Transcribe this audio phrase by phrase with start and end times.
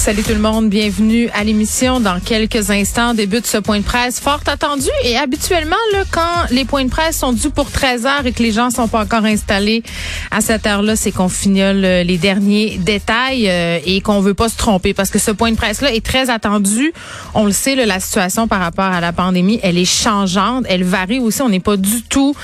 [0.00, 2.00] Salut tout le monde, bienvenue à l'émission.
[2.00, 6.64] Dans quelques instants, débute ce point de presse fort attendu et habituellement, là, quand les
[6.64, 9.26] points de presse sont dus pour 13 heures et que les gens sont pas encore
[9.26, 9.82] installés
[10.30, 14.48] à cette heure-là, c'est qu'on fignole euh, les derniers détails euh, et qu'on veut pas
[14.48, 16.94] se tromper parce que ce point de presse-là est très attendu.
[17.34, 20.82] On le sait, là, la situation par rapport à la pandémie, elle est changeante, elle
[20.82, 21.42] varie aussi.
[21.42, 22.34] On n'est pas du tout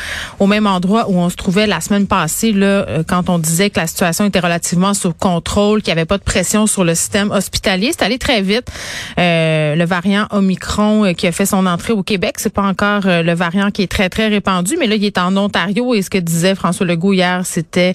[0.41, 3.71] au même endroit où on se trouvait la semaine passée, là, euh, quand on disait
[3.71, 6.95] que la situation était relativement sous contrôle, qu'il n'y avait pas de pression sur le
[6.95, 7.33] système.
[7.53, 8.71] C'est allé très vite.
[9.19, 13.07] Euh, le variant Omicron euh, qui a fait son entrée au Québec, c'est pas encore
[13.07, 16.03] euh, le variant qui est très très répandu, mais là il est en Ontario et
[16.03, 17.95] ce que disait François Legault hier, c'était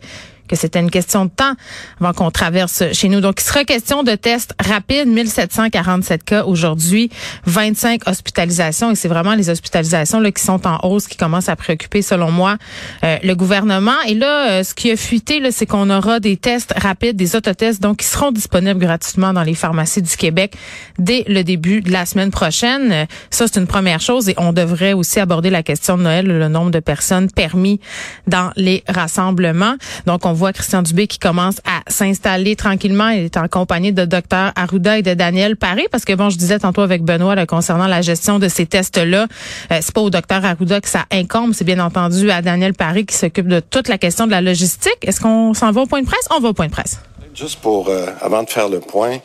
[0.52, 1.54] que c'était une question de temps
[2.00, 3.22] avant qu'on traverse chez nous.
[3.22, 7.10] Donc, il sera question de tests rapides, 1747 cas aujourd'hui,
[7.46, 11.56] 25 hospitalisations et c'est vraiment les hospitalisations là, qui sont en hausse qui commencent à
[11.56, 12.58] préoccuper, selon moi,
[13.04, 13.96] euh, le gouvernement.
[14.08, 17.36] Et là, euh, ce qui a fuité, là, c'est qu'on aura des tests rapides, des
[17.36, 20.56] autotests, donc qui seront disponibles gratuitement dans les pharmacies du Québec
[21.00, 22.92] dès le début de la semaine prochaine.
[22.92, 26.26] Euh, Ça, c'est une première chose et on devrait aussi aborder la question de Noël,
[26.26, 27.80] le nombre de personnes permis
[28.28, 29.76] dans les rassemblements.
[30.06, 33.10] Donc, on voit Christian Dubé qui commence à s'installer tranquillement.
[33.10, 36.38] Il est en compagnie de Dr Arruda et de Daniel Paré parce que bon, je
[36.38, 39.28] disais tantôt avec Benoît concernant la gestion de ces tests-là,
[39.72, 43.06] euh, c'est pas au Dr Arruda que ça incombe, c'est bien entendu à Daniel Paré
[43.06, 44.98] qui s'occupe de toute la question de la logistique.
[45.04, 46.28] Est-ce qu'on s'en va au point de presse?
[46.36, 47.00] On va au point de presse.
[47.36, 49.20] Juste pour, euh, avant de faire le point,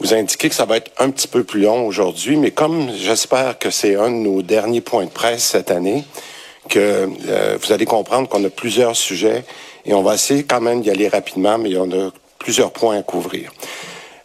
[0.00, 3.58] vous indiquer que ça va être un petit peu plus long aujourd'hui, mais comme j'espère
[3.58, 6.04] que c'est un de nos derniers points de presse cette année,
[6.70, 9.44] que euh, vous allez comprendre qu'on a plusieurs sujets
[9.84, 13.02] et on va essayer quand même d'y aller rapidement, mais on a plusieurs points à
[13.02, 13.52] couvrir.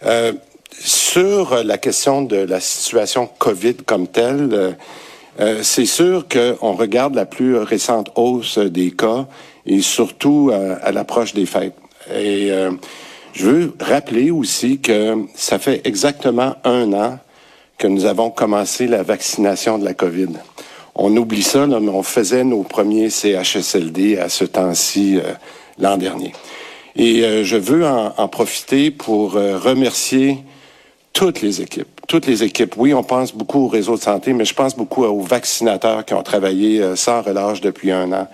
[0.05, 0.33] Euh,
[0.79, 4.71] sur la question de la situation COVID comme telle, euh,
[5.39, 9.25] euh, c'est sûr qu'on regarde la plus récente hausse des cas
[9.65, 11.75] et surtout euh, à l'approche des fêtes.
[12.13, 12.71] Et euh,
[13.33, 17.19] je veux rappeler aussi que ça fait exactement un an
[17.77, 20.29] que nous avons commencé la vaccination de la COVID.
[21.01, 25.31] On oublie ça, là, mais on faisait nos premiers CHSLD à ce temps-ci euh,
[25.77, 26.33] l'an dernier.
[26.95, 30.39] Et euh, je veux en, en profiter pour euh, remercier
[31.13, 31.87] toutes les équipes.
[32.07, 32.75] Toutes les équipes.
[32.77, 36.13] Oui, on pense beaucoup au réseau de santé, mais je pense beaucoup aux vaccinateurs qui
[36.13, 38.27] ont travaillé euh, sans relâche depuis un an.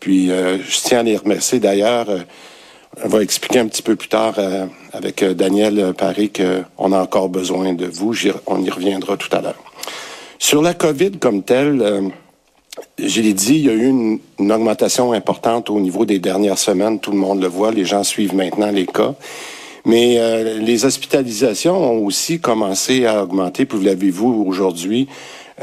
[0.00, 1.58] Puis euh, je tiens à les remercier.
[1.58, 2.20] D'ailleurs, euh,
[3.04, 7.28] on va expliquer un petit peu plus tard euh, avec Daniel Paré qu'on a encore
[7.28, 8.14] besoin de vous.
[8.46, 9.65] On y reviendra tout à l'heure.
[10.46, 12.02] Sur la COVID comme telle, euh,
[13.00, 16.56] je l'ai dit, il y a eu une, une augmentation importante au niveau des dernières
[16.56, 17.00] semaines.
[17.00, 17.72] Tout le monde le voit.
[17.72, 19.16] Les gens suivent maintenant les cas.
[19.84, 23.66] Mais euh, les hospitalisations ont aussi commencé à augmenter.
[23.66, 25.08] Puis vous l'avez vu aujourd'hui.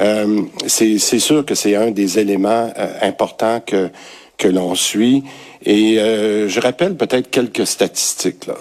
[0.02, 3.90] Euh, c'est sûr que c'est un des éléments euh, importants que
[4.36, 5.24] que l'on suit.
[5.64, 8.48] Et euh, je rappelle peut-être quelques statistiques.
[8.48, 8.58] Là.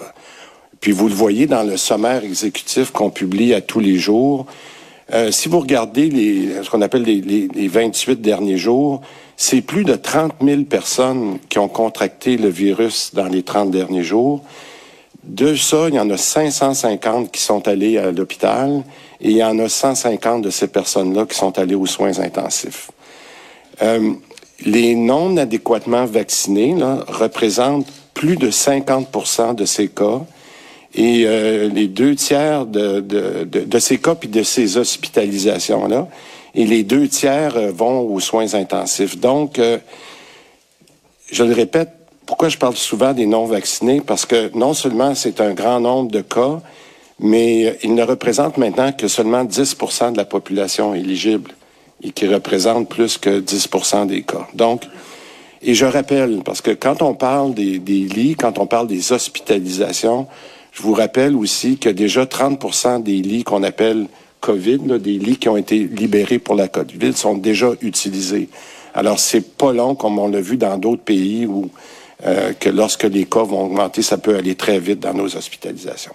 [0.79, 4.45] Puis vous le voyez dans le sommaire exécutif qu'on publie à tous les jours.
[5.11, 9.01] Euh, si vous regardez les, ce qu'on appelle les, les, les 28 derniers jours,
[9.35, 14.03] c'est plus de 30 000 personnes qui ont contracté le virus dans les 30 derniers
[14.03, 14.41] jours.
[15.23, 18.83] De ça, il y en a 550 qui sont allés à l'hôpital
[19.21, 22.91] et il y en a 150 de ces personnes-là qui sont allées aux soins intensifs.
[23.81, 24.13] Euh,
[24.65, 30.21] les non adéquatement vaccinés là, représentent plus de 50% de ces cas
[30.95, 36.07] et euh, les deux tiers de, de, de, de ces cas puis de ces hospitalisations-là
[36.55, 39.17] et les deux tiers euh, vont aux soins intensifs.
[39.17, 39.77] Donc, euh,
[41.31, 41.89] je le répète,
[42.25, 44.01] pourquoi je parle souvent des non-vaccinés?
[44.01, 46.61] Parce que non seulement c'est un grand nombre de cas,
[47.19, 51.51] mais euh, ils ne représentent maintenant que seulement 10% de la population éligible
[52.03, 53.69] et qui représente plus que 10
[54.07, 54.47] des cas.
[54.53, 54.83] Donc,
[55.65, 59.13] et je rappelle, parce que quand on parle des, des lits, quand on parle des
[59.13, 60.27] hospitalisations,
[60.73, 64.07] je vous rappelle aussi que déjà 30 des lits qu'on appelle
[64.41, 68.49] COVID, là, des lits qui ont été libérés pour la COVID, sont déjà utilisés.
[68.93, 71.69] Alors, c'est pas long, comme on l'a vu dans d'autres pays où
[72.25, 76.13] euh, que lorsque les cas vont augmenter, ça peut aller très vite dans nos hospitalisations.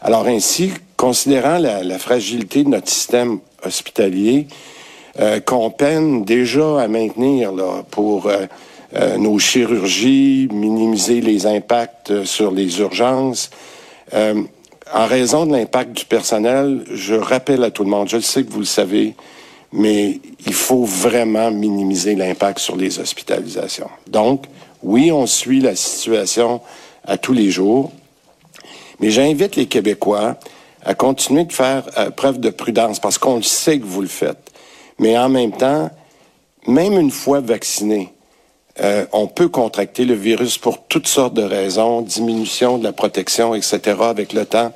[0.00, 4.46] Alors ainsi, considérant la, la fragilité de notre système hospitalier,
[5.18, 8.46] euh, qu'on peine déjà à maintenir là, pour euh,
[8.94, 13.50] euh, nos chirurgies, minimiser les impacts euh, sur les urgences.
[14.14, 14.42] Euh,
[14.92, 18.44] en raison de l'impact du personnel, je rappelle à tout le monde, je le sais
[18.44, 19.14] que vous le savez,
[19.72, 23.90] mais il faut vraiment minimiser l'impact sur les hospitalisations.
[24.06, 24.44] Donc,
[24.82, 26.60] oui, on suit la situation
[27.04, 27.92] à tous les jours.
[29.00, 30.36] Mais j'invite les Québécois
[30.84, 34.08] à continuer de faire euh, preuve de prudence parce qu'on le sait que vous le
[34.08, 34.52] faites.
[34.98, 35.90] Mais en même temps,
[36.66, 38.12] même une fois vacciné,
[38.80, 43.54] euh, on peut contracter le virus pour toutes sortes de raisons, diminution de la protection,
[43.54, 43.80] etc.
[44.00, 44.72] Avec le temps,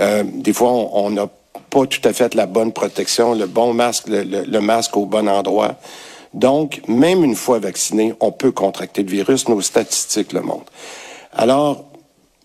[0.00, 1.28] euh, des fois, on n'a
[1.70, 5.76] pas tout à fait la bonne protection, le bon masque, le, masque au bon endroit.
[6.32, 9.48] Donc, même une fois vacciné, on peut contracter le virus.
[9.48, 10.72] Nos statistiques le montrent.
[11.34, 11.84] Alors,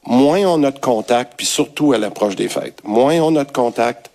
[0.06, 3.52] moins on a de contact, puis surtout à l'approche des fêtes, moins on a de
[3.52, 4.10] contact,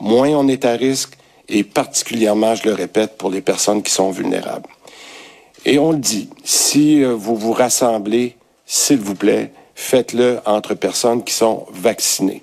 [0.00, 1.16] moins on est à risque,
[1.48, 4.68] et particulièrement, je le répète, pour les personnes qui sont vulnérables.
[5.64, 8.36] Et on le dit, si euh, vous vous rassemblez,
[8.66, 12.42] s'il vous plaît, faites-le entre personnes qui sont vaccinées.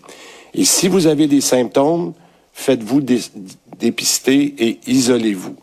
[0.54, 2.14] Et si vous avez des symptômes,
[2.54, 3.02] faites-vous
[3.78, 5.56] dépister et isolez-vous.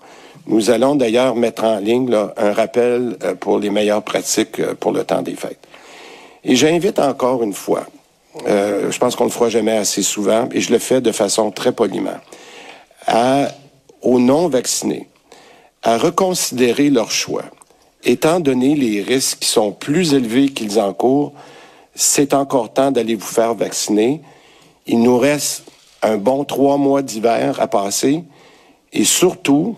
[0.49, 4.93] Nous allons d'ailleurs mettre en ligne un rappel euh, pour les meilleures pratiques euh, pour
[4.93, 5.67] le temps des fêtes.
[6.44, 7.87] Et j'invite encore une fois,
[8.47, 11.50] je pense qu'on ne le fera jamais assez souvent, et je le fais de façon
[11.50, 12.20] très poliment,
[13.09, 13.49] à,
[14.00, 15.09] aux non-vaccinés
[15.87, 17.44] à reconsidérer leur choix.
[18.03, 21.33] Étant donné les risques qui sont plus élevés qu'ils encourent,
[21.94, 24.21] c'est encore temps d'aller vous faire vacciner.
[24.88, 25.62] Il nous reste
[26.03, 28.25] un bon trois mois d'hiver à passer
[28.93, 29.77] et surtout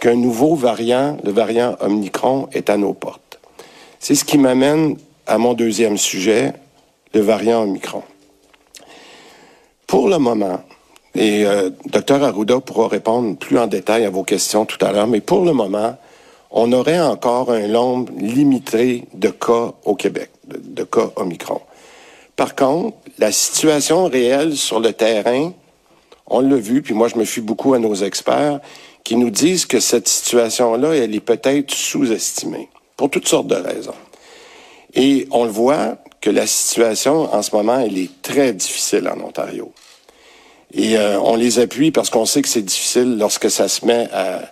[0.00, 3.38] qu'un nouveau variant, le variant Omicron, est à nos portes.
[3.98, 4.96] C'est ce qui m'amène
[5.26, 6.54] à mon deuxième sujet,
[7.12, 8.02] le variant Omicron.
[9.86, 10.62] Pour le moment,
[11.14, 15.08] et euh, Dr Arruda pourra répondre plus en détail à vos questions tout à l'heure,
[15.08, 15.96] mais pour le moment,
[16.50, 21.60] on aurait encore un nombre limité de cas au Québec, de, cas Omicron.
[22.36, 25.52] Par contre, la situation réelle sur le terrain,
[26.26, 28.60] on l'a vu, puis moi je me fie beaucoup à nos experts,
[29.02, 33.94] qui nous disent que cette situation-là, elle est peut-être sous-estimée, pour toutes sortes de raisons.
[34.94, 39.20] Et on le voit que la situation en ce moment, elle est très difficile en
[39.24, 39.72] Ontario.
[40.72, 44.08] Et euh, on les appuie parce qu'on sait que c'est difficile lorsque ça se met
[44.12, 44.42] à,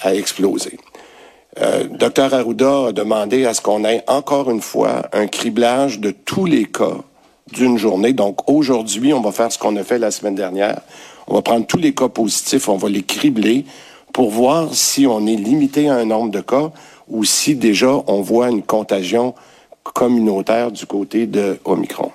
[0.00, 0.78] à, exploser.
[1.60, 6.10] Euh, Dr Arruda a demandé à ce qu'on ait encore une fois un criblage de
[6.10, 6.96] tous les cas
[7.52, 8.12] d'une journée.
[8.12, 10.80] Donc aujourd'hui, on va faire ce qu'on a fait la semaine dernière.
[11.28, 13.64] On va prendre tous les cas positifs, on va les cribler
[14.12, 16.70] pour voir si on est limité à un nombre de cas
[17.08, 19.34] ou si déjà on voit une contagion
[19.82, 22.10] communautaire du côté de Omicron.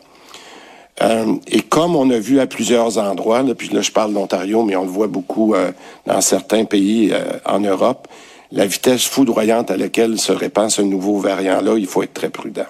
[1.01, 4.63] Euh, et comme on a vu à plusieurs endroits, là, puis là je parle d'Ontario,
[4.63, 5.72] mais on le voit beaucoup euh,
[6.06, 8.07] dans certains pays euh, en Europe,
[8.51, 12.66] la vitesse foudroyante à laquelle se répand ce nouveau variant-là, il faut être très prudent.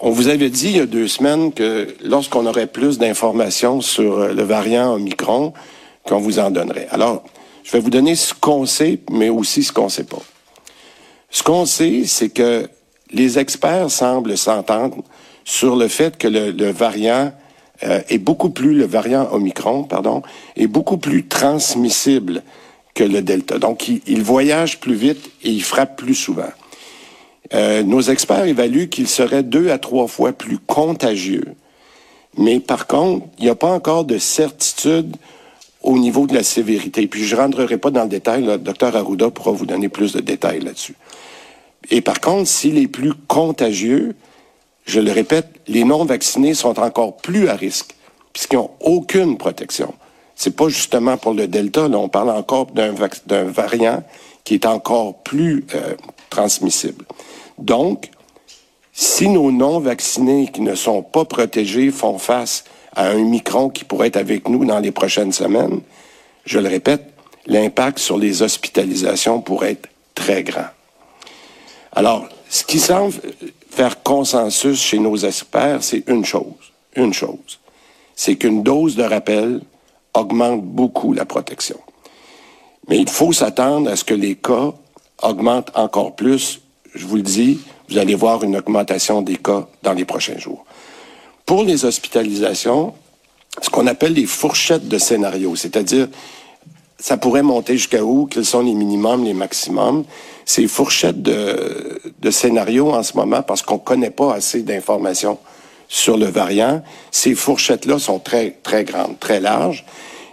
[0.00, 4.28] On vous avait dit il y a deux semaines que lorsqu'on aurait plus d'informations sur
[4.28, 5.52] le variant Omicron,
[6.04, 6.88] qu'on vous en donnerait.
[6.90, 7.22] Alors,
[7.62, 10.22] je vais vous donner ce qu'on sait, mais aussi ce qu'on ne sait pas.
[11.30, 12.68] Ce qu'on sait, c'est que
[13.12, 15.04] les experts semblent s'entendre
[15.44, 17.32] sur le fait que le, variant
[17.84, 20.22] euh, est beaucoup plus, le variant Omicron, pardon,
[20.56, 22.42] est beaucoup plus transmissible
[22.94, 23.58] que le Delta.
[23.58, 26.50] Donc, il, voyage plus vite et il frappe plus souvent.
[27.54, 31.54] Euh, nos experts évaluent qu'il serait deux à trois fois plus contagieux.
[32.38, 35.16] Mais par contre, il n'y a pas encore de certitude
[35.82, 37.06] au niveau de la sévérité.
[37.06, 40.12] Puis je ne rentrerai pas dans le détail, le docteur Arruda pourra vous donner plus
[40.12, 40.94] de détails là-dessus.
[41.90, 44.14] Et par contre, s'il est plus contagieux,
[44.84, 47.94] je le répète, les non-vaccinés sont encore plus à risque,
[48.32, 49.94] puisqu'ils n'ont aucune protection.
[50.34, 54.02] C'est pas justement pour le Delta, là, on parle encore d'un variant
[54.44, 55.94] qui est encore plus euh,
[56.30, 57.04] transmissible.
[57.58, 58.10] Donc,
[58.92, 62.64] si nos non-vaccinés qui ne sont pas protégés font face
[62.94, 65.80] à un micron qui pourrait être avec nous dans les prochaines semaines,
[66.44, 67.04] je le répète,
[67.46, 70.66] l'impact sur les hospitalisations pourrait être très grand.
[71.92, 73.14] Alors, ce qui semble
[73.70, 76.52] faire consensus chez nos experts, c'est une chose,
[76.94, 77.58] une chose,
[78.14, 79.62] c'est qu'une dose de rappel
[80.12, 81.80] augmente beaucoup la protection.
[82.88, 84.74] Mais il faut s'attendre à ce que les cas
[85.22, 86.60] augmentent encore plus.
[86.94, 90.66] Je vous le dis, vous allez voir une augmentation des cas dans les prochains jours.
[91.46, 92.92] Pour les hospitalisations,
[93.62, 96.08] ce qu'on appelle les fourchettes de scénario, c'est-à-dire
[97.02, 100.04] ça pourrait monter jusqu'à où, quels sont les minimums, les maximums?
[100.44, 105.36] Ces fourchettes de, de scénarios en ce moment, parce qu'on connaît pas assez d'informations
[105.88, 106.80] sur le variant,
[107.10, 109.84] ces fourchettes-là sont très, très grandes, très larges.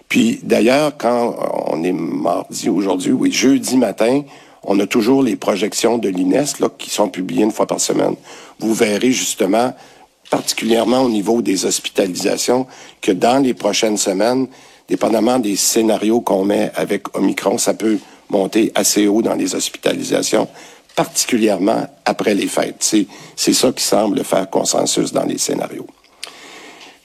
[0.09, 1.35] Puis d'ailleurs, quand
[1.65, 4.21] on est mardi aujourd'hui, oui, jeudi matin,
[4.61, 8.15] on a toujours les projections de l'INES là, qui sont publiées une fois par semaine.
[8.59, 9.73] Vous verrez justement,
[10.29, 12.67] particulièrement au niveau des hospitalisations,
[13.01, 14.47] que dans les prochaines semaines,
[14.89, 20.47] dépendamment des scénarios qu'on met avec Omicron, ça peut monter assez haut dans les hospitalisations,
[20.95, 22.77] particulièrement après les fêtes.
[23.35, 25.87] C'est, ça qui semble faire consensus dans les scénarios.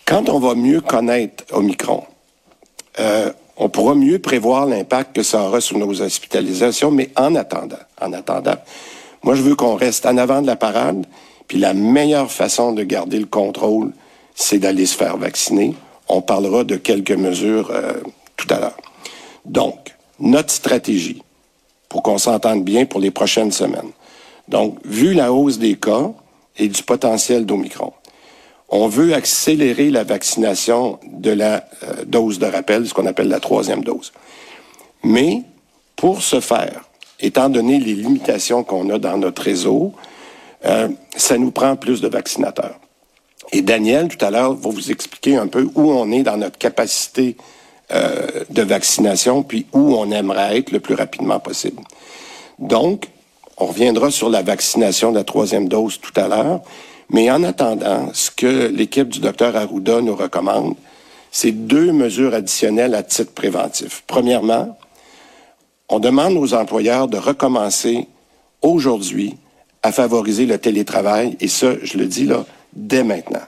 [0.07, 2.05] Quand on va mieux connaître Omicron,
[3.01, 7.77] euh, on pourra mieux prévoir l'impact que ça aura sur nos hospitalisations, mais en attendant,
[8.01, 8.57] en attendant,
[9.23, 11.07] moi je veux qu'on reste en avant de la parade,
[11.49, 13.93] puis la meilleure façon de garder le contrôle,
[14.35, 15.75] c'est d'aller se faire vacciner.
[16.09, 17.95] On parlera de quelques mesures euh,
[18.37, 18.77] tout à l'heure.
[19.45, 21.23] Donc, notre stratégie,
[21.89, 23.91] pour qu'on s'entende bien pour les prochaines semaines.
[24.49, 26.13] Donc, vu la hausse des cas
[26.59, 27.93] et du potentiel d'Omicron,
[28.69, 33.41] on veut accélérer la vaccination de la euh, dose de rappel, ce qu'on appelle la
[33.41, 34.13] troisième dose.
[35.03, 35.43] Mais
[35.97, 36.85] pour ce faire,
[37.21, 39.93] étant donné les limitations qu'on a dans notre réseau,
[40.65, 42.79] euh, ça nous prend plus de vaccinateurs.
[43.53, 46.59] Et Daniel, tout à l'heure, va vous expliquer un peu où on est dans notre
[46.59, 47.37] capacité
[47.93, 51.83] euh, de vaccination, puis où on aimerait être le plus rapidement possible.
[52.59, 53.09] Donc,
[53.57, 56.63] on reviendra sur la vaccination de la troisième dose tout à l'heure,
[57.11, 60.75] mais en attendant, ce que l'équipe du docteur Arruda nous recommande,
[61.31, 64.03] c'est deux mesures additionnelles à titre préventif.
[64.07, 64.79] Premièrement,
[65.89, 68.09] on demande aux employeurs de recommencer
[68.63, 69.37] aujourd'hui
[69.83, 73.47] à favoriser le télétravail, et ça, je le dis là, dès maintenant,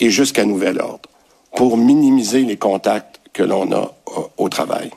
[0.00, 1.08] et jusqu'à nouvel ordre,
[1.54, 3.94] pour minimiser les contacts que l'on a
[4.36, 4.90] au travail.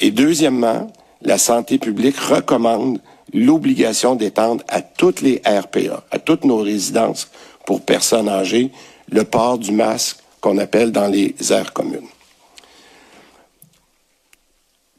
[0.00, 3.00] Et deuxièmement, la santé publique recommande
[3.32, 7.30] l'obligation d'étendre à toutes les RPA, à toutes nos résidences
[7.66, 8.70] pour personnes âgées,
[9.10, 12.08] le port du masque qu'on appelle dans les aires communes.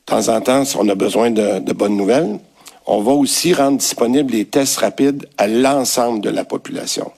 [0.07, 2.39] De temps en temps, on a besoin de bonnes nouvelles,
[2.87, 7.11] on va aussi rendre disponibles les tests rapides à l'ensemble de la population.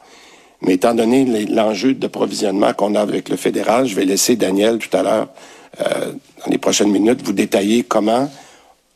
[0.61, 4.79] Mais étant donné l'enjeu de provisionnement qu'on a avec le fédéral, je vais laisser Daniel
[4.79, 5.27] tout à l'heure,
[5.81, 6.11] euh,
[6.43, 8.29] dans les prochaines minutes, vous détailler comment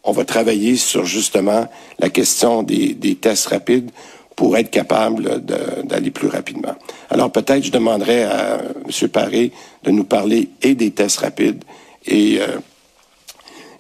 [0.04, 1.68] on va travailler sur justement
[2.00, 3.92] la question des, tests rapides
[4.36, 5.42] pour être capable
[5.86, 6.74] d'aller plus rapidement.
[7.10, 9.10] Alors peut-être je demanderai à M.
[9.10, 9.52] Paré
[9.84, 11.64] de nous parler et des tests rapides
[12.08, 12.40] et,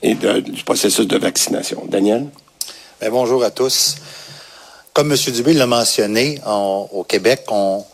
[0.03, 1.85] euh, du processus de vaccination.
[1.87, 2.27] Daniel?
[2.99, 3.95] Bien, bonjour à tous.
[4.93, 5.17] Comme M.
[5.31, 7.85] Dubé l'a mentionné, au Québec, on,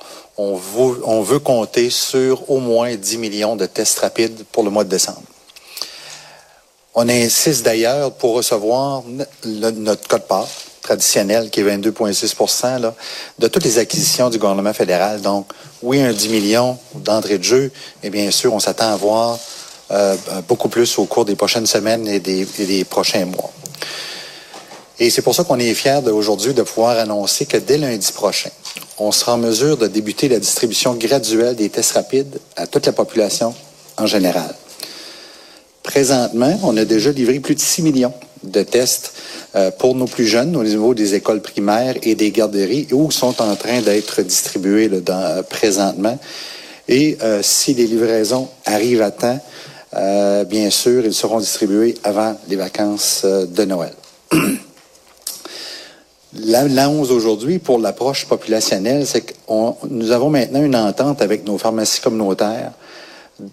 [0.56, 5.22] veut, compter sur au moins 10 millions de tests rapides pour le mois de décembre.
[6.96, 9.04] On insiste d'ailleurs pour recevoir
[9.46, 10.48] notre code-part
[10.82, 12.92] traditionnel qui est 22,6%
[13.38, 15.22] de toutes les acquisitions du gouvernement fédéral.
[15.22, 15.52] Donc,
[15.84, 19.38] oui, un 10 millions d'entrée de jeu, mais bien sûr, on s'attend à voir
[19.92, 20.16] euh,
[20.48, 23.52] beaucoup plus au cours des prochaines semaines et des prochains mois.
[25.00, 28.50] Et c'est pour ça qu'on est fiers aujourd'hui de pouvoir annoncer que dès lundi prochain,
[28.98, 32.94] on sera en mesure de débuter la distribution graduelle des tests rapides à toute la
[32.94, 33.54] population
[33.98, 34.56] en général.
[35.84, 38.14] Présentement, on a déjà livré plus de 6 millions
[38.44, 39.14] de tests
[39.56, 43.42] euh, pour nos plus jeunes au niveau des écoles primaires et des garderies où sont
[43.42, 46.18] en train d'être distribués dans, présentement.
[46.88, 49.40] Et euh, si les livraisons arrivent à temps,
[49.94, 53.94] euh, bien sûr, ils seront distribués avant les vacances de Noël.
[56.34, 59.34] L'annonce aujourd'hui pour l'approche populationnelle, c'est que
[59.90, 62.72] nous avons maintenant une entente avec nos pharmacies communautaires.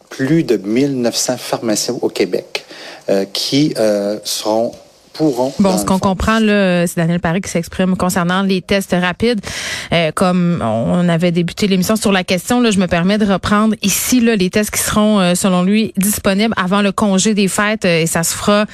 [0.08, 2.64] Plus de 1900 pharmaciens au Québec
[3.10, 4.72] euh, qui euh, seront
[5.20, 9.40] Bon, ce qu'on comprend là, c'est Daniel Paris qui s'exprime concernant les tests rapides.
[9.92, 13.76] Euh, comme on avait débuté l'émission sur la question, là, je me permets de reprendre
[13.82, 17.84] ici là, les tests qui seront, euh, selon lui, disponibles avant le congé des fêtes
[17.84, 18.66] euh, et ça se fera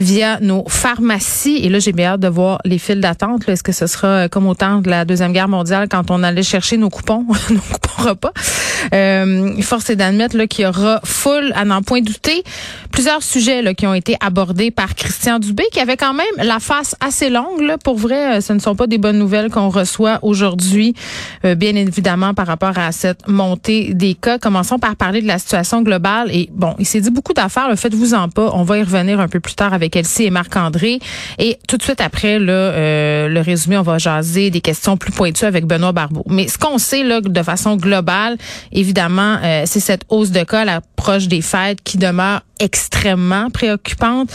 [0.00, 1.58] via nos pharmacies.
[1.62, 3.46] Et là, j'ai bien hâte de voir les files d'attente.
[3.48, 6.42] Est-ce que ce sera comme au temps de la Deuxième Guerre mondiale quand on allait
[6.42, 8.32] chercher nos coupons, nos coupons repas?
[8.94, 12.42] Euh, force est d'admettre qu'il y aura full à n'en point douter.
[12.90, 16.60] Plusieurs sujets là, qui ont été abordés par Christian Dubé qui avait quand même la
[16.60, 17.60] face assez longue.
[17.60, 17.76] Là.
[17.76, 20.94] Pour vrai, euh, ce ne sont pas des bonnes nouvelles qu'on reçoit aujourd'hui,
[21.44, 24.38] euh, bien évidemment, par rapport à cette montée des cas.
[24.38, 26.30] Commençons par parler de la situation globale.
[26.32, 27.68] Et bon, il s'est dit beaucoup d'affaires.
[27.68, 28.50] Le faites-vous en pas.
[28.54, 31.00] On va y revenir un peu plus tard avec Elsie et Marc-André.
[31.38, 35.12] Et tout de suite après, là, euh, le résumé, on va jaser des questions plus
[35.12, 36.24] pointues avec Benoît Barbeau.
[36.28, 38.36] Mais ce qu'on sait là, de façon globale,
[38.72, 44.30] évidemment, c'est cette hausse de cas à l'approche des fêtes qui demeure extrêmement préoccupante.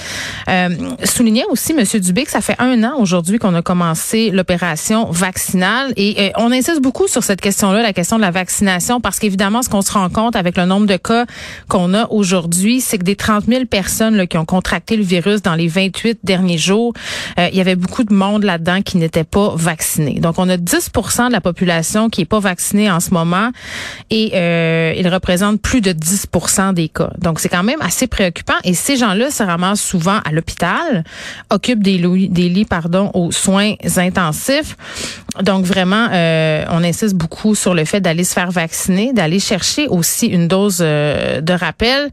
[0.50, 0.70] Euh,
[1.04, 1.84] soulignait aussi, M.
[2.00, 6.52] Dubé, que ça fait un an aujourd'hui qu'on a commencé l'opération vaccinale et euh, on
[6.52, 9.92] insiste beaucoup sur cette question-là, la question de la vaccination, parce qu'évidemment, ce qu'on se
[9.92, 11.26] rend compte avec le nombre de cas
[11.70, 15.42] qu'on a aujourd'hui, c'est que des 30 000 personnes là, qui ont contracté le virus
[15.42, 16.94] dans les 28 derniers jours,
[17.40, 20.20] euh, il y avait beaucoup de monde là-dedans qui n'était pas vacciné.
[20.20, 20.92] Donc, on a 10
[21.28, 23.52] de la population qui est pas vaccinée en ce moment
[24.10, 26.28] et euh, il représente plus de 10
[26.74, 27.12] des cas.
[27.20, 28.56] Donc, c'est quand même assez préoccupant.
[28.64, 31.04] Et ces gens-là se ramassent souvent à l'hôpital,
[31.52, 34.76] occupent des, des lits pardon, aux soins intensifs.
[35.44, 39.88] Donc vraiment, euh, on insiste beaucoup sur le fait d'aller se faire vacciner, d'aller chercher
[39.88, 42.10] aussi une dose euh, de rappel.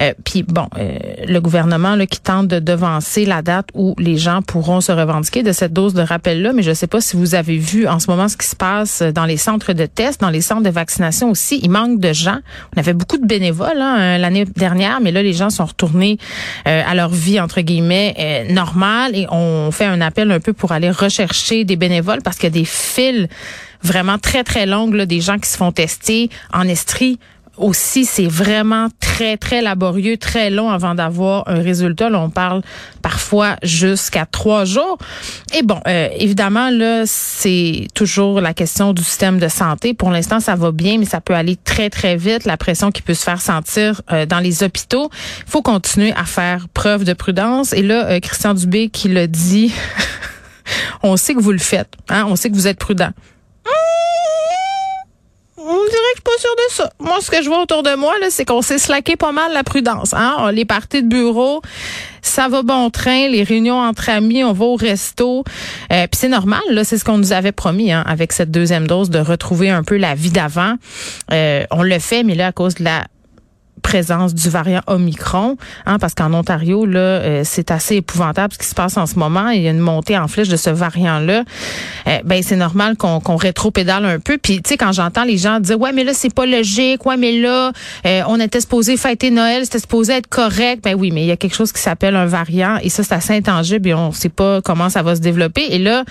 [0.00, 4.42] Euh, puis bon, le gouvernement là, qui tente de devancer la date où les gens
[4.42, 7.34] pourront se revendiquer de cette dose de rappel-là, mais je ne sais pas si vous
[7.34, 10.30] avez vu en ce moment ce qui se passe dans les centres de tests, dans
[10.30, 11.60] les centres de vaccination aussi.
[11.62, 12.40] Il manque de gens.
[12.76, 16.18] On avait beaucoup de bénévoles hein, l'année dernière, mais là, les gens sont retournés
[16.64, 20.90] à leur vie, entre guillemets, normale et on fait un appel un peu pour aller
[20.90, 23.28] rechercher des bénévoles parce que des fils
[23.82, 27.18] vraiment très, très longues, des gens qui se font tester en Estrie
[27.58, 32.10] aussi, c'est vraiment très, très laborieux, très long avant d'avoir un résultat.
[32.10, 32.62] Là, on parle
[33.02, 34.98] parfois jusqu'à trois jours.
[35.54, 39.94] Et bon, euh, évidemment, là, c'est toujours la question du système de santé.
[39.94, 42.44] Pour l'instant, ça va bien, mais ça peut aller très, très vite.
[42.44, 45.10] La pression qui peut se faire sentir euh, dans les hôpitaux.
[45.46, 47.72] Il faut continuer à faire preuve de prudence.
[47.72, 49.72] Et là, euh, Christian Dubé qui le dit...
[51.02, 51.92] on sait que vous le faites.
[52.08, 52.26] Hein?
[52.28, 53.12] On sait que vous êtes prudent
[55.90, 56.45] dirait que je suis pas sûre
[56.98, 59.52] Moi, ce que je vois autour de moi, là, c'est qu'on s'est slacké pas mal
[59.52, 60.14] la prudence.
[60.14, 60.50] Hein?
[60.52, 61.62] Les parties de bureau,
[62.22, 63.28] ça va bon train.
[63.28, 65.44] Les réunions entre amis, on va au resto.
[65.92, 68.86] Euh, Puis c'est normal, là, c'est ce qu'on nous avait promis hein, avec cette deuxième
[68.86, 70.74] dose de retrouver un peu la vie d'avant.
[71.32, 73.04] Euh, on le fait, mais là, à cause de la
[73.86, 78.66] présence du variant Omicron, hein, parce qu'en Ontario, là, euh, c'est assez épouvantable ce qui
[78.66, 79.50] se passe en ce moment.
[79.50, 81.44] Il y a une montée en flèche de ce variant-là.
[82.08, 84.38] Euh, ben c'est normal qu'on rétro-pédale un peu.
[84.38, 87.16] Puis tu sais, quand j'entends les gens dire ouais, mais là c'est pas logique, ouais,
[87.16, 87.70] mais là
[88.06, 90.82] euh, on était supposé fêter Noël, c'était supposé être correct.
[90.82, 93.14] Ben oui, mais il y a quelque chose qui s'appelle un variant et ça c'est
[93.14, 95.62] assez intangible et on sait pas comment ça va se développer.
[95.70, 96.02] Et là,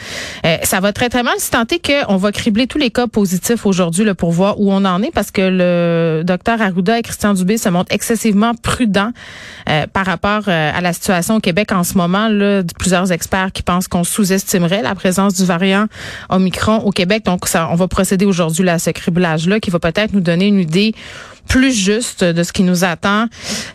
[0.63, 1.34] ça va très très mal.
[1.39, 4.86] Si tant est qu'on va cribler tous les cas positifs aujourd'hui pour voir où on
[4.86, 9.12] en est, parce que le docteur Arruda et Christian Dubé se montre excessivement prudent
[9.69, 12.29] euh, par rapport euh, à la situation au Québec en ce moment.
[12.77, 15.88] Plusieurs experts qui pensent qu'on sous-estimerait la présence du variant
[16.29, 17.25] Omicron au Québec.
[17.25, 20.93] Donc, on va procéder aujourd'hui à ce criblage-là qui va peut-être nous donner une idée
[21.48, 23.27] plus juste de ce qui nous attend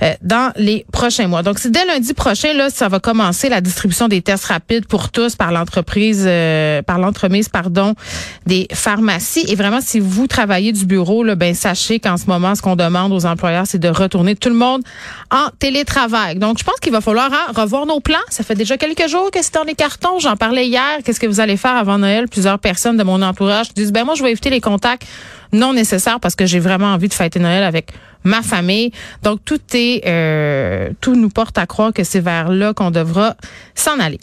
[0.02, 1.42] euh, dans les prochains mois.
[1.42, 5.36] Donc, c'est dès lundi prochain, ça va commencer la distribution des tests rapides pour tous
[5.36, 7.94] par l'entreprise, euh, par l'entremise, pardon,
[8.46, 9.44] des pharmacies.
[9.48, 13.12] Et vraiment, si vous travaillez du bureau, ben sachez qu'en ce moment, ce qu'on demande
[13.12, 14.82] aux employeurs, c'est de retourner tout le monde
[15.30, 16.36] en télétravail.
[16.36, 18.18] Donc, je pense qu'il va falloir hein, revoir nos plans.
[18.28, 20.18] Ça fait déjà quelques jours que c'est dans les cartons.
[20.18, 20.98] J'en parlais hier.
[21.04, 22.28] Qu'est-ce que vous allez faire avant Noël?
[22.28, 25.06] Plusieurs personnes de mon entourage disent, ben moi, je vais éviter les contacts
[25.52, 27.92] non nécessaire parce que j'ai vraiment envie de fêter Noël avec
[28.24, 28.92] ma famille.
[29.22, 33.36] Donc tout est, euh, tout nous porte à croire que c'est vers là qu'on devra
[33.74, 34.18] s'en aller.